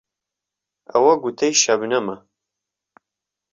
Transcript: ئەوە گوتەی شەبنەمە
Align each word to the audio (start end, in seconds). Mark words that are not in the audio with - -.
ئەوە 0.91 1.13
گوتەی 1.23 1.53
شەبنەمە 1.63 2.15